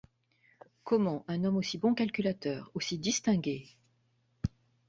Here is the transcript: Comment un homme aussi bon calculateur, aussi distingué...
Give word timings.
Comment 0.83 1.23
un 1.27 1.43
homme 1.43 1.57
aussi 1.57 1.77
bon 1.77 1.93
calculateur, 1.93 2.71
aussi 2.73 2.97
distingué... 2.97 3.69